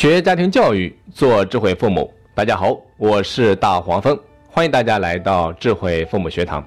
[0.00, 2.10] 学家庭教育，做智慧父母。
[2.34, 6.66] 大家好，我是大黄蜂，欢迎大家来到智慧父母学堂。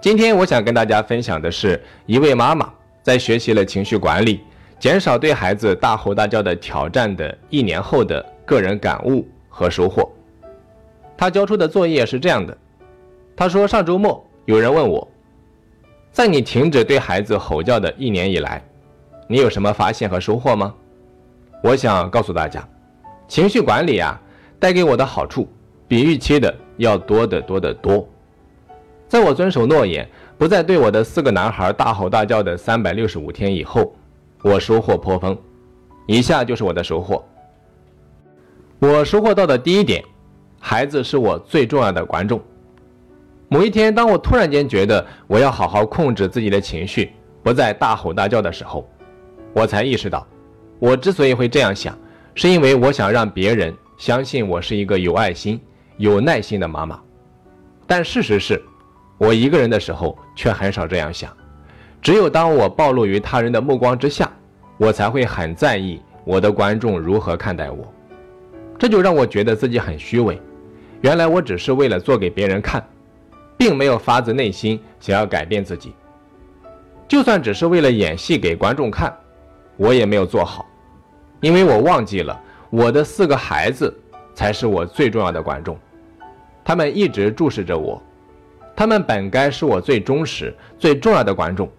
[0.00, 2.72] 今天我想跟大家分享的是一位妈妈
[3.02, 4.42] 在学习了情绪管理、
[4.78, 10.08] 减少对孩子大吼大叫的挑战的一年后的个人感悟和收获。
[11.16, 12.56] 她交出的作业是这样的：
[13.34, 15.08] 她说，上周末有人问我，
[16.12, 18.62] 在你停止对孩子吼叫的一年以来，
[19.26, 20.72] 你有什么发现和收获吗？
[21.66, 22.64] 我想告诉大家，
[23.26, 24.16] 情绪管理啊，
[24.60, 25.48] 带给我的好处
[25.88, 28.08] 比预期的要多得多得多。
[29.08, 30.08] 在我遵守诺言，
[30.38, 33.92] 不再对我的四个男孩大吼大叫的三百六十五天以后，
[34.42, 35.36] 我收获颇丰。
[36.06, 37.24] 以下就是我的收获。
[38.78, 40.04] 我收获到的第一点，
[40.60, 42.40] 孩子是我最重要的观众。
[43.48, 47.10] 某一天，当我突然间觉得我要好好控制自己的情绪，
[47.42, 48.88] 不再大吼大叫的时候，
[49.52, 50.24] 我才意识到。
[50.78, 51.96] 我之所以会这样想，
[52.34, 55.60] 是因为我想让别人相信我是一个有爱心、
[55.96, 57.00] 有耐心的妈妈。
[57.86, 58.62] 但事实是，
[59.16, 61.34] 我一个人的时候却很少这样想。
[62.02, 64.30] 只有当我暴露于他人的目光之下，
[64.76, 67.90] 我才会很在意我的观众如何看待我。
[68.78, 70.40] 这就让我觉得自己很虚伪。
[71.00, 72.86] 原来我只是为了做给别人看，
[73.56, 75.94] 并没有发自内心想要改变自己。
[77.08, 79.16] 就算只是为了演戏给观众看。
[79.76, 80.64] 我也没有做好，
[81.40, 83.94] 因为我忘记了我的四个孩子
[84.34, 85.78] 才是我最重要的观众，
[86.64, 88.02] 他们一直注视着我，
[88.74, 91.70] 他们本该是我最忠实、最重要的观众，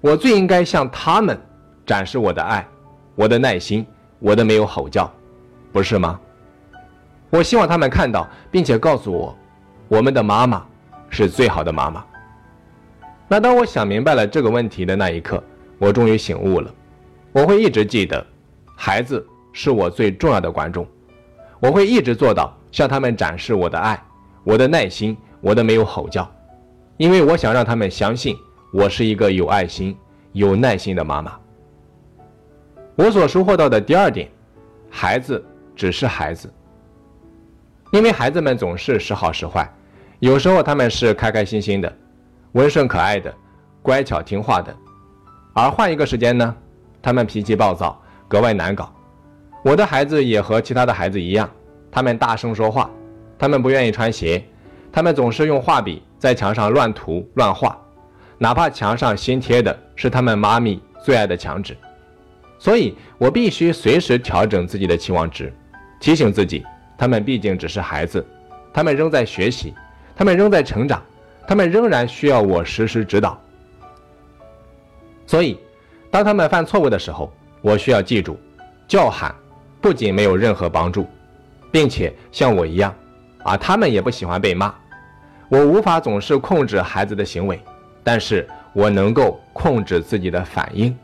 [0.00, 1.38] 我最应该向他们
[1.84, 2.66] 展示我的爱、
[3.14, 3.86] 我的耐心、
[4.18, 5.10] 我的没有吼叫，
[5.72, 6.18] 不是吗？
[7.30, 9.36] 我希望他们看到，并且告诉我，
[9.88, 10.64] 我们的妈妈
[11.08, 12.04] 是最好的妈妈。
[13.28, 15.42] 那当我想明白了这个问题的那一刻，
[15.78, 16.74] 我终于醒悟了。
[17.32, 18.24] 我会一直记得，
[18.76, 20.86] 孩子是我最重要的观众。
[21.60, 24.02] 我会一直做到向他们展示我的爱、
[24.44, 26.28] 我的耐心、我的没有吼叫，
[26.96, 28.36] 因为我想让他们相信
[28.72, 29.96] 我是一个有爱心、
[30.32, 31.38] 有耐心的妈妈。
[32.96, 34.28] 我所收获到的第二点，
[34.90, 35.44] 孩子
[35.76, 36.52] 只是孩子，
[37.92, 39.70] 因为孩子们总是时好时坏，
[40.18, 41.94] 有时候他们是开开心心的、
[42.52, 43.32] 温顺可爱的、
[43.82, 44.74] 乖巧听话的，
[45.54, 46.56] 而换一个时间呢？
[47.02, 48.92] 他们脾气暴躁，格外难搞。
[49.62, 51.48] 我的孩子也和其他的孩子一样，
[51.90, 52.90] 他们大声说话，
[53.38, 54.42] 他们不愿意穿鞋，
[54.90, 57.78] 他们总是用画笔在墙上乱涂乱画，
[58.38, 61.76] 哪怕墙上新贴的是他们妈咪最爱的墙纸。
[62.58, 65.52] 所以我必须随时调整自己的期望值，
[66.00, 66.64] 提醒自己，
[66.96, 68.26] 他们毕竟只是孩子，
[68.72, 69.74] 他们仍在学习，
[70.16, 71.02] 他们仍在成长，
[71.46, 73.38] 他们仍然需要我实时指导。
[75.26, 75.58] 所以。
[76.10, 77.32] 当他们犯错误的时候，
[77.62, 78.36] 我需要记住，
[78.88, 79.34] 叫喊
[79.80, 81.06] 不仅没有任何帮助，
[81.70, 82.92] 并且像我一样，
[83.44, 84.74] 啊，他们也不喜欢被骂。
[85.48, 87.60] 我无法总是控制孩子的行为，
[88.02, 90.96] 但是我能够控制自己的反应。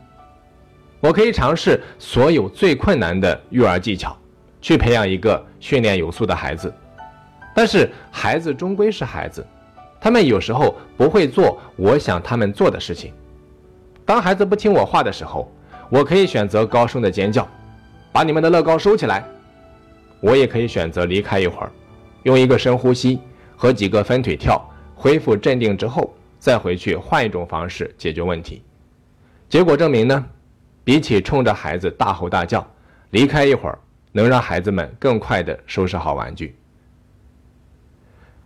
[0.99, 4.17] 我可以尝试所有最困难的育儿技巧，
[4.61, 6.73] 去培养一个训练有素的孩子。
[7.55, 9.45] 但是孩子终归是孩子，
[10.01, 13.13] 他们有时候不会做我想他们做的事情。
[14.07, 15.51] 当孩子不听我话的时候，
[15.89, 17.45] 我可以选择高声的尖叫，
[18.13, 19.21] 把你们的乐高收起来；
[20.21, 21.69] 我也可以选择离开一会儿，
[22.23, 23.19] 用一个深呼吸
[23.57, 28.63] 和几个分腿跳恢复镇定之后，再回去换一种方式解决问题。
[29.49, 30.25] 结果证明呢，
[30.85, 32.65] 比起冲着孩子大吼大叫，
[33.09, 33.77] 离开一会儿
[34.13, 36.55] 能让孩子们更快地收拾好玩具。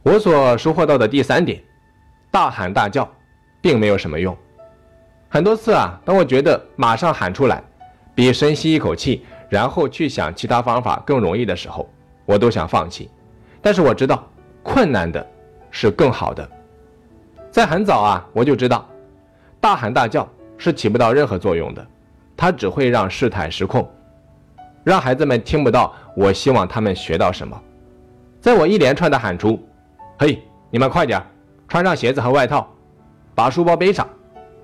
[0.01, 1.63] 我所收获到的第三点，
[2.31, 3.07] 大喊大叫
[3.61, 4.35] 并没有什么用。
[5.33, 7.63] 很多次啊，当我觉得马上喊出来，
[8.13, 11.89] 比深吸一口气，然后去想其他方法更容易的时候，
[12.25, 13.09] 我都想放弃。
[13.61, 14.27] 但是我知道，
[14.61, 15.25] 困难的
[15.69, 16.45] 是更好的。
[17.49, 18.85] 在很早啊，我就知道，
[19.61, 20.27] 大喊大叫
[20.57, 21.87] 是起不到任何作用的，
[22.35, 23.89] 它只会让事态失控，
[24.83, 27.57] 让孩子们听不到我希望他们学到什么。
[28.41, 29.57] 在我一连串的喊出
[30.19, 31.23] ：“嘿，你们快点，
[31.69, 32.67] 穿上鞋子和外套，
[33.33, 34.05] 把书包背上。”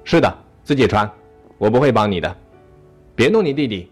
[0.04, 0.38] 是的。
[0.68, 1.10] 自己穿，
[1.58, 2.36] 我不会帮你的。
[3.16, 3.90] 别弄你弟弟，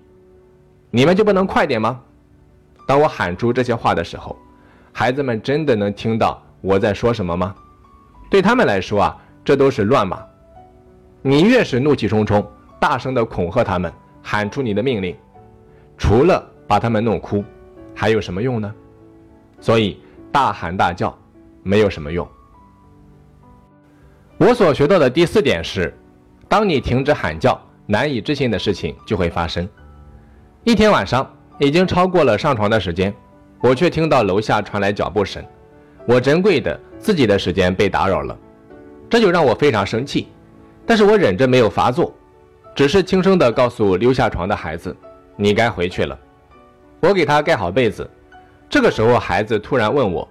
[0.91, 2.01] 你们就不能快点吗？
[2.85, 4.37] 当我喊出这些话的时候，
[4.91, 7.55] 孩子们真的能听到我在说什么吗？
[8.29, 10.21] 对他们来说啊，这都是乱码。
[11.21, 12.45] 你越是怒气冲冲，
[12.77, 13.89] 大声的恐吓他们，
[14.21, 15.15] 喊出你的命令，
[15.97, 17.41] 除了把他们弄哭，
[17.93, 18.75] 还有什么用呢？
[19.61, 19.97] 所以
[20.29, 21.17] 大喊大叫
[21.63, 22.27] 没有什么用。
[24.37, 25.97] 我所学到的第四点是。
[26.47, 29.67] 当你停止喊叫，难以置信的事情就会发生。
[30.63, 33.13] 一天晚上，已经超过了上床的时间，
[33.59, 35.43] 我却听到楼下传来脚步声，
[36.07, 38.37] 我珍贵的自己的时间被打扰了，
[39.09, 40.27] 这就让我非常生气。
[40.85, 42.13] 但是我忍着没有发作，
[42.75, 44.95] 只是轻声的告诉溜下床的孩子
[45.35, 46.17] ：“你该回去了。”
[47.01, 48.09] 我给他盖好被子。
[48.69, 50.27] 这个时候，孩子突然问我：“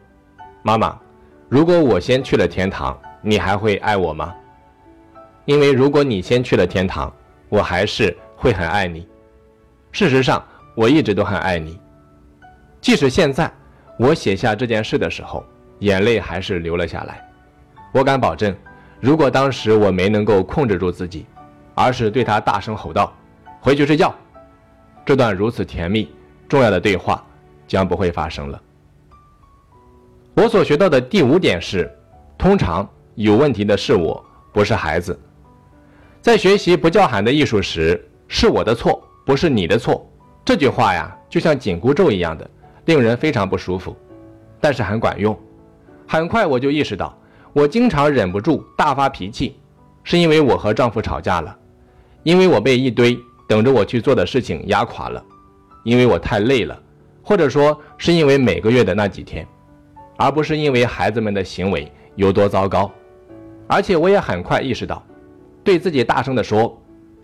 [0.62, 0.98] 妈妈，
[1.48, 4.34] 如果我先去了天堂，你还会爱我吗？”
[5.44, 7.12] 因为如果你先去了天堂，
[7.48, 9.06] 我还是会很爱你。
[9.92, 10.42] 事实上，
[10.74, 11.78] 我一直都很爱你。
[12.80, 13.52] 即使现在
[13.98, 15.44] 我写下这件事的时候，
[15.80, 17.26] 眼泪还是流了下来。
[17.92, 18.54] 我敢保证，
[19.00, 21.26] 如果当时我没能够控制住自己，
[21.74, 23.12] 而是对他大声吼道
[23.60, 24.14] ：“回去睡觉！”
[25.04, 26.10] 这段如此甜蜜、
[26.48, 27.22] 重要的对话
[27.66, 28.60] 将不会发生了。
[30.34, 31.90] 我所学到的第五点是：
[32.36, 35.18] 通常有问题的是我，不是孩子。
[36.24, 40.10] 在学习不叫喊的艺术时，是我的错，不是你的错。
[40.42, 42.50] 这句话呀，就像紧箍咒一样的，
[42.86, 43.94] 令人非常不舒服，
[44.58, 45.38] 但是很管用。
[46.08, 47.14] 很快我就意识到，
[47.52, 49.60] 我经常忍不住大发脾气，
[50.02, 51.54] 是因为我和丈夫吵架了，
[52.22, 55.22] 因为我被一堆等着我去做的事情压垮了，
[55.82, 56.82] 因为我太累了，
[57.22, 59.46] 或者说是因为每个月的那几天，
[60.16, 62.90] 而不是因为孩子们的行为有多糟糕。
[63.66, 65.04] 而且我也很快意识到。
[65.64, 66.80] 对自己大声地说：“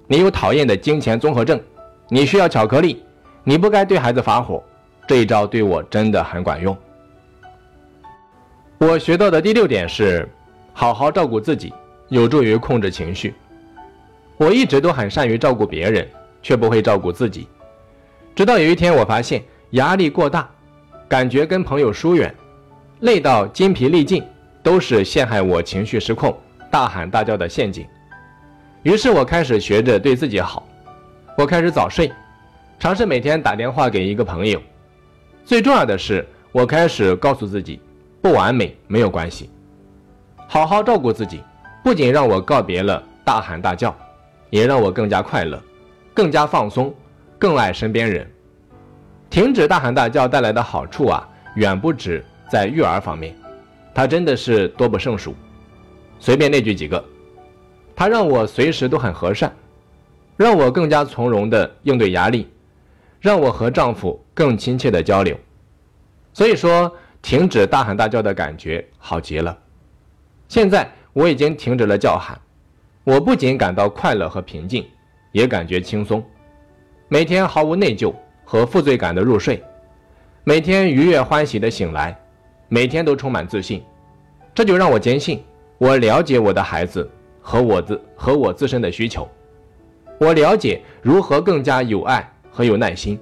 [0.08, 1.60] 你有讨厌的金钱综合症，
[2.08, 3.04] 你需要巧克力，
[3.44, 4.62] 你不该对孩子发火。”
[5.06, 6.76] 这一招对我真的很管用。
[8.78, 10.26] 我学到的第六点是，
[10.72, 11.72] 好好照顾自己，
[12.08, 13.34] 有助于控制情绪。
[14.36, 16.08] 我一直都很善于照顾别人，
[16.42, 17.48] 却不会照顾自己。
[18.36, 20.48] 直到有一天，我发现压力过大，
[21.08, 22.32] 感觉跟朋友疏远，
[23.00, 24.24] 累到筋疲力尽，
[24.62, 26.34] 都是陷害我情绪失控、
[26.70, 27.84] 大喊大叫的陷阱。
[28.82, 30.66] 于是我开始学着对自己好，
[31.36, 32.10] 我开始早睡，
[32.78, 34.60] 尝试每天打电话给一个朋友。
[35.44, 37.78] 最重要的是，我开始告诉自己，
[38.22, 39.50] 不完美没有关系，
[40.48, 41.42] 好好照顾自己，
[41.84, 43.94] 不仅让我告别了大喊大叫，
[44.48, 45.62] 也让我更加快乐，
[46.14, 46.94] 更加放松，
[47.38, 48.26] 更爱身边人。
[49.28, 53.36] 停止大喊大叫带来的好处啊，远不止在育儿方面，
[53.94, 55.34] 它真的是多不胜数。
[56.18, 57.04] 随便列举几个。
[58.00, 59.54] 他让我随时都很和善，
[60.34, 62.48] 让我更加从容地应对压力，
[63.20, 65.36] 让我和丈夫更亲切地交流。
[66.32, 69.54] 所以说，停止大喊大叫的感觉好极了。
[70.48, 72.40] 现在我已经停止了叫喊，
[73.04, 74.88] 我不仅感到快乐和平静，
[75.30, 76.24] 也感觉轻松。
[77.06, 78.14] 每天毫无内疚
[78.46, 79.62] 和负罪感的入睡，
[80.42, 82.18] 每天愉悦欢喜的醒来，
[82.70, 83.84] 每天都充满自信。
[84.54, 85.44] 这就让我坚信，
[85.76, 87.06] 我了解我的孩子。
[87.40, 89.28] 和我自和我自身的需求，
[90.18, 93.18] 我了解如何更加有爱和有耐心，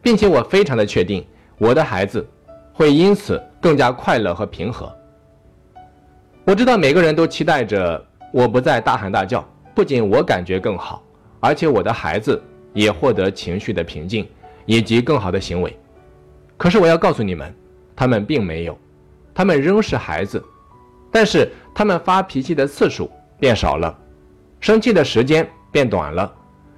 [0.00, 1.24] 并且我非常的确定
[1.58, 2.26] 我的孩子
[2.72, 4.90] 会因此更加快乐和平和。
[6.44, 8.02] 我知道每个人都期待着
[8.32, 11.02] 我不再大喊大叫，不仅我感觉更好，
[11.38, 12.42] 而且我的孩子
[12.72, 14.26] 也获得情绪的平静
[14.64, 15.76] 以及更好的行为。
[16.56, 17.54] 可是我要告诉你们，
[17.94, 18.78] 他们并没有，
[19.34, 20.42] 他们仍是孩子，
[21.10, 23.10] 但是他们发脾气的次数。
[23.40, 23.98] 变少了，
[24.60, 26.30] 生气的时间变短了，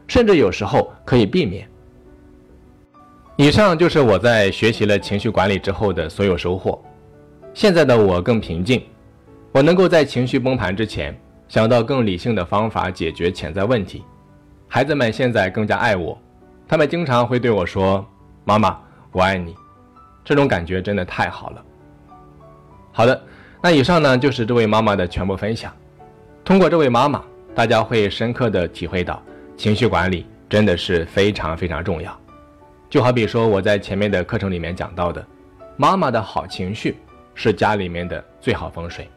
[0.07, 1.69] 甚至有时候可以避免。
[3.37, 6.81] 以上就是我在学习了情绪管理之后的所有收获。
[7.53, 8.83] 现在的我更平静，
[9.51, 14.05] 我能够在情绪崩盘之前想到更理性的方法解决潜在问题。
[14.69, 16.17] 孩子们现在更加爱我，
[16.69, 18.07] 他们经常会对我说
[18.45, 18.79] ：“妈妈，
[19.11, 19.55] 我爱你。”
[20.25, 21.65] 这种感觉真的太好了。
[22.93, 23.23] 好的，
[23.61, 25.73] 那以上呢就是这位妈妈的全部分享。
[26.53, 29.23] 通过这位妈妈，大家会深刻的体会到
[29.57, 32.15] 情绪管理真的是非常非常重要。
[32.91, 35.27] 就好比说我在前面的课程里面讲到的，
[35.79, 36.99] 妈妈的好情绪
[37.35, 39.09] 是家里面的最好风水。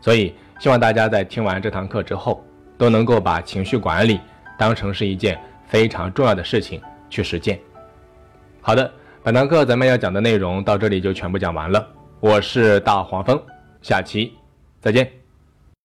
[0.00, 2.40] 所以希望大家在听完这堂课之后，
[2.78, 4.20] 都能够把情绪管理
[4.56, 5.36] 当成是一件
[5.66, 7.58] 非常重要的事情去实践。
[8.60, 8.88] 好的，
[9.24, 11.84] 本堂课咱们要讲的内容到这里就全部讲完了。
[12.20, 13.42] 我是大黄蜂，
[13.82, 14.34] 下期
[14.80, 15.19] 再见。